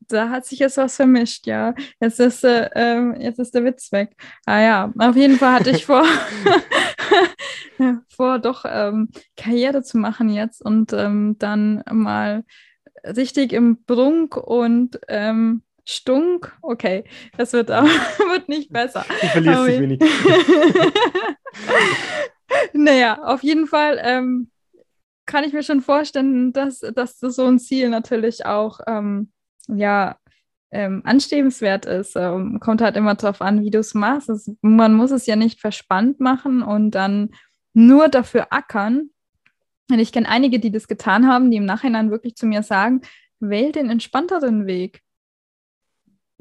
[0.07, 1.73] Da hat sich jetzt was vermischt, ja.
[2.01, 4.15] Jetzt ist, äh, ähm, jetzt ist der Witz weg.
[4.45, 6.03] Ah ja, auf jeden Fall hatte ich vor,
[8.09, 12.43] vor doch ähm, Karriere zu machen jetzt und ähm, dann mal
[13.03, 17.03] richtig im Brunk und ähm, Stunk, okay,
[17.37, 17.87] das wird, aber,
[18.31, 19.05] wird nicht besser.
[19.07, 19.99] Du verlierst dich wenig.
[22.73, 24.49] naja, auf jeden Fall ähm,
[25.25, 29.31] kann ich mir schon vorstellen, dass, dass so ein Ziel natürlich auch ähm,
[29.67, 30.17] ja,
[30.71, 32.15] ähm, anstrebenswert ist.
[32.15, 34.29] Ähm, kommt halt immer darauf an, wie du es machst.
[34.29, 37.31] Es, man muss es ja nicht verspannt machen und dann
[37.73, 39.09] nur dafür ackern.
[39.89, 43.01] Und ich kenne einige, die das getan haben, die im Nachhinein wirklich zu mir sagen,
[43.39, 45.01] wähl den entspannteren Weg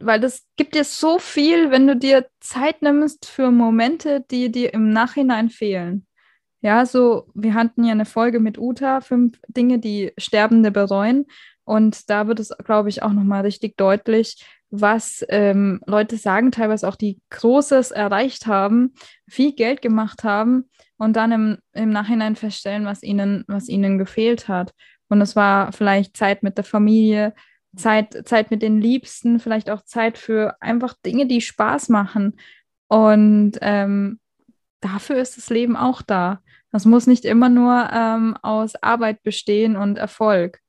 [0.02, 4.74] weil das gibt dir so viel, wenn du dir Zeit nimmst für Momente, die dir
[4.74, 6.06] im Nachhinein fehlen.
[6.62, 11.26] Ja, so, wir hatten ja eine Folge mit Uta, fünf Dinge, die Sterbende bereuen.
[11.64, 16.86] Und da wird es, glaube ich, auch nochmal richtig deutlich, was ähm, Leute sagen, teilweise
[16.86, 18.94] auch die Großes erreicht haben,
[19.28, 24.48] viel Geld gemacht haben und dann im, im Nachhinein feststellen, was ihnen, was ihnen gefehlt
[24.48, 24.72] hat.
[25.08, 27.34] Und es war vielleicht Zeit mit der Familie,
[27.76, 32.37] Zeit, Zeit mit den Liebsten, vielleicht auch Zeit für einfach Dinge, die Spaß machen.
[32.88, 34.18] Und ähm,
[34.80, 36.42] dafür ist das Leben auch da.
[36.72, 40.61] Das muss nicht immer nur ähm, aus Arbeit bestehen und Erfolg.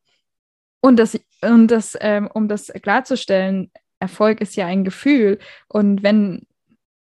[0.81, 5.39] Und das, und das ähm, um das klarzustellen, Erfolg ist ja ein Gefühl.
[5.67, 6.47] Und wenn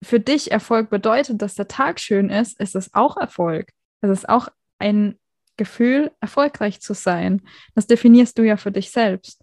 [0.03, 3.69] für dich Erfolg bedeutet, dass der Tag schön ist, ist es auch Erfolg.
[4.01, 5.17] Es ist auch ein
[5.55, 7.41] Gefühl, erfolgreich zu sein.
[7.73, 9.42] Das definierst du ja für dich selbst.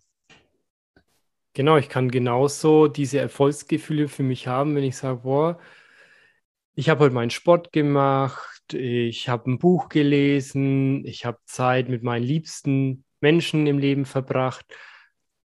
[1.55, 5.59] Genau, ich kann genauso diese Erfolgsgefühle für mich haben, wenn ich sage, boah,
[6.75, 12.03] ich habe heute meinen Sport gemacht, ich habe ein Buch gelesen, ich habe Zeit mit
[12.03, 14.65] meinen liebsten Menschen im Leben verbracht.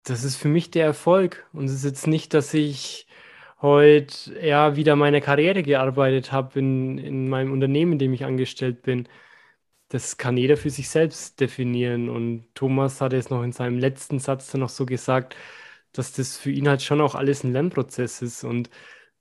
[0.04, 1.46] Das ist für mich der Erfolg.
[1.52, 3.06] Und es ist jetzt nicht, dass ich
[3.60, 8.82] heute ja wieder meine Karriere gearbeitet habe in, in meinem Unternehmen, in dem ich angestellt
[8.82, 9.08] bin.
[9.88, 12.08] Das kann jeder für sich selbst definieren.
[12.08, 15.36] Und Thomas hat es noch in seinem letzten Satz dann noch so gesagt,
[15.92, 18.70] dass das für ihn halt schon auch alles ein Lernprozess ist und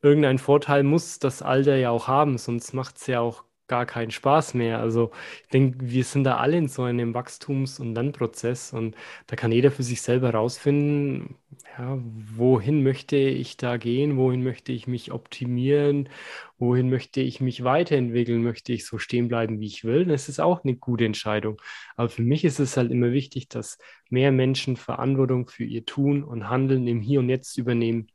[0.02, 4.12] irgendein Vorteil muss das Alter ja auch haben, sonst macht es ja auch gar keinen
[4.12, 4.80] Spaß mehr.
[4.80, 5.12] Also
[5.44, 8.96] ich denke, wir sind da alle in so einem Wachstums- und Lernprozess und
[9.28, 11.36] da kann jeder für sich selber herausfinden,
[11.78, 11.98] ja,
[12.36, 16.10] wohin möchte ich da gehen, wohin möchte ich mich optimieren,
[16.58, 20.06] wohin möchte ich mich weiterentwickeln, möchte ich so stehen bleiben, wie ich will.
[20.06, 21.62] Das ist auch eine gute Entscheidung.
[21.96, 23.78] Aber für mich ist es halt immer wichtig, dass
[24.10, 28.08] mehr Menschen Verantwortung für ihr Tun und Handeln im Hier und Jetzt übernehmen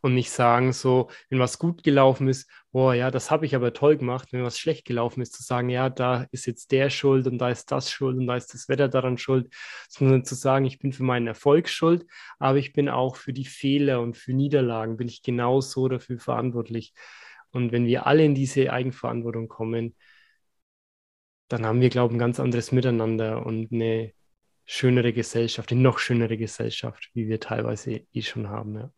[0.00, 3.72] und nicht sagen, so, wenn was gut gelaufen ist, boah, ja, das habe ich aber
[3.72, 4.28] toll gemacht.
[4.32, 7.50] Wenn was schlecht gelaufen ist, zu sagen, ja, da ist jetzt der schuld und da
[7.50, 9.52] ist das schuld und da ist das Wetter daran schuld,
[9.88, 12.06] sondern zu sagen, ich bin für meinen Erfolg schuld,
[12.38, 16.94] aber ich bin auch für die Fehler und für Niederlagen, bin ich genauso dafür verantwortlich.
[17.50, 19.96] Und wenn wir alle in diese Eigenverantwortung kommen,
[21.48, 24.12] dann haben wir, glaube ich, ein ganz anderes Miteinander und eine
[24.66, 28.76] schönere Gesellschaft, eine noch schönere Gesellschaft, wie wir teilweise eh schon haben.
[28.76, 28.92] Ja.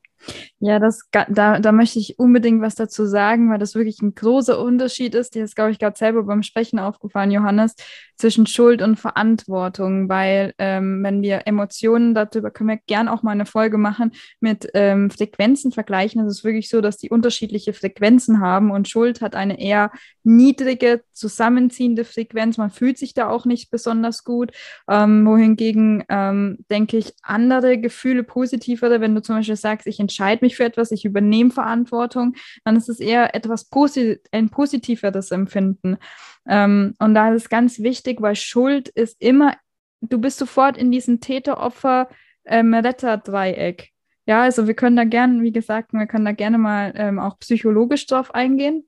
[0.64, 4.62] Ja, das, da, da möchte ich unbedingt was dazu sagen, weil das wirklich ein großer
[4.62, 5.35] Unterschied ist.
[5.35, 7.75] Dir ist, glaube ich, gerade selber beim Sprechen aufgefallen, Johannes,
[8.16, 13.33] zwischen Schuld und Verantwortung, weil ähm, wenn wir Emotionen, darüber können wir gern auch mal
[13.33, 16.25] eine Folge machen, mit ähm, Frequenzen vergleichen.
[16.25, 19.90] Es ist wirklich so, dass die unterschiedliche Frequenzen haben und Schuld hat eine eher
[20.22, 22.59] niedrige, zusammenziehende Frequenz.
[22.59, 24.53] Man fühlt sich da auch nicht besonders gut.
[24.88, 30.44] Ähm, wohingegen, ähm, denke ich, andere Gefühle, positivere, wenn du zum Beispiel sagst, ich entscheide
[30.44, 32.35] mich für etwas, ich übernehme Verantwortung,
[32.65, 35.99] dann ist es eher etwas posit ein positiveres Empfinden.
[36.47, 39.57] Ähm, und da ist es ganz wichtig, weil Schuld ist immer,
[40.01, 43.83] du bist sofort in diesem Täter-Opfer-Retter-Dreieck.
[43.83, 43.88] Ähm,
[44.27, 47.38] ja, also wir können da gerne, wie gesagt, wir können da gerne mal ähm, auch
[47.41, 48.87] psychologisch drauf eingehen.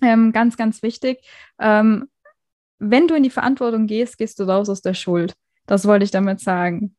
[0.00, 1.20] Ähm, ganz, ganz wichtig.
[1.58, 2.08] Ähm,
[2.78, 5.34] wenn du in die Verantwortung gehst, gehst du raus aus der Schuld.
[5.66, 6.94] Das wollte ich damit sagen.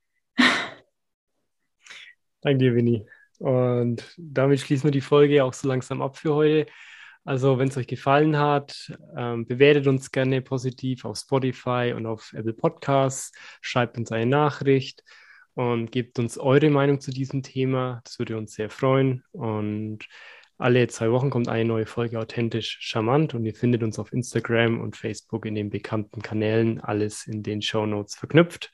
[2.41, 3.05] Danke dir, Winnie.
[3.39, 6.65] Und damit schließen wir die Folge auch so langsam ab für heute.
[7.25, 12.33] Also, wenn es euch gefallen hat, ähm, bewertet uns gerne positiv auf Spotify und auf
[12.33, 13.31] Apple Podcasts,
[13.61, 15.03] schreibt uns eine Nachricht
[15.53, 18.01] und gebt uns eure Meinung zu diesem Thema.
[18.03, 19.23] Das würde uns sehr freuen.
[19.31, 20.05] Und
[20.57, 24.81] alle zwei Wochen kommt eine neue Folge authentisch charmant und ihr findet uns auf Instagram
[24.81, 28.73] und Facebook in den bekannten Kanälen, alles in den Show Notes verknüpft.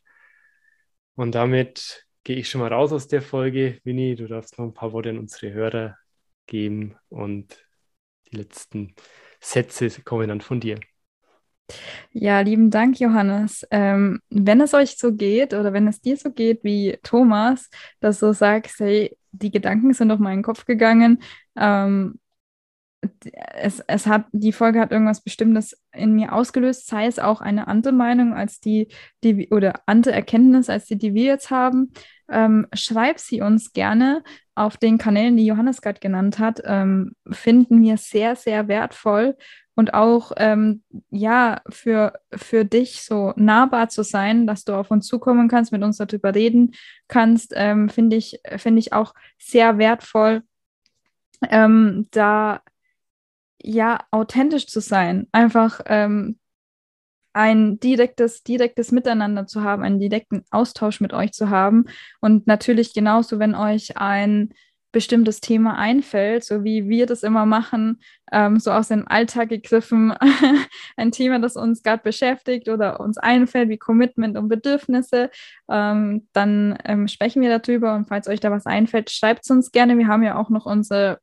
[1.15, 3.79] Und damit gehe ich schon mal raus aus der Folge.
[3.85, 5.95] Winnie, du darfst noch ein paar Worte an unsere Hörer
[6.47, 7.65] geben und
[8.29, 8.95] die letzten
[9.39, 10.79] Sätze kommen dann von dir.
[12.11, 13.65] Ja, lieben Dank, Johannes.
[13.71, 17.69] Ähm, wenn es euch so geht oder wenn es dir so geht wie Thomas,
[17.99, 21.21] dass du sagst, hey, die Gedanken sind durch meinen Kopf gegangen,
[21.55, 22.19] ähm,
[23.53, 27.67] es, es hat, die Folge hat irgendwas Bestimmtes in mir ausgelöst, sei es auch eine
[27.67, 28.87] andere Meinung als die,
[29.23, 31.91] die oder andere Erkenntnis als die, die wir jetzt haben.
[32.29, 34.23] Ähm, schreib sie uns gerne
[34.55, 36.61] auf den Kanälen, die Johannes gerade genannt hat.
[36.65, 39.35] Ähm, finden wir sehr, sehr wertvoll
[39.75, 45.07] und auch ähm, ja für, für dich so nahbar zu sein, dass du auf uns
[45.07, 46.71] zukommen kannst, mit uns darüber reden
[47.07, 50.43] kannst, ähm, finde ich, finde ich auch sehr wertvoll,
[51.49, 52.61] ähm, da
[53.61, 56.39] ja authentisch zu sein, einfach ähm,
[57.35, 61.85] ein direktes, direktes Miteinander zu haben, einen direkten Austausch mit euch zu haben.
[62.21, 64.53] Und natürlich genauso, wenn euch ein
[64.93, 67.99] bestimmtes Thema einfällt, so wie wir das immer machen,
[68.31, 70.13] ähm, so aus dem Alltag gegriffen,
[70.95, 75.29] ein Thema, das uns gerade beschäftigt oder uns einfällt, wie Commitment und Bedürfnisse,
[75.69, 79.73] ähm, dann ähm, sprechen wir darüber und falls euch da was einfällt, schreibt es uns
[79.73, 79.97] gerne.
[79.97, 81.19] Wir haben ja auch noch unsere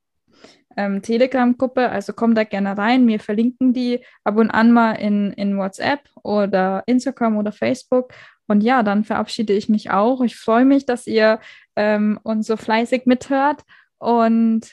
[0.77, 3.07] ähm, Telegram-Gruppe, also kommt da gerne rein.
[3.07, 8.13] Wir verlinken die ab und an mal in, in WhatsApp oder Instagram oder Facebook.
[8.47, 10.21] Und ja, dann verabschiede ich mich auch.
[10.23, 11.41] Ich freue mich, dass ihr
[11.77, 13.63] ähm, uns so fleißig mithört.
[13.99, 14.73] Und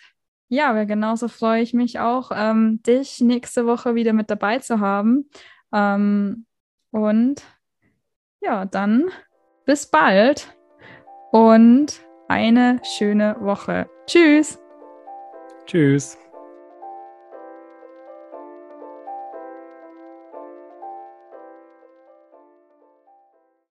[0.50, 5.30] ja, genauso freue ich mich auch, ähm, dich nächste Woche wieder mit dabei zu haben.
[5.72, 6.46] Ähm,
[6.92, 7.44] und
[8.42, 9.10] ja, dann
[9.66, 10.56] bis bald
[11.32, 13.90] und eine schöne Woche.
[14.08, 14.60] Tschüss.
[15.70, 16.18] Tschüss.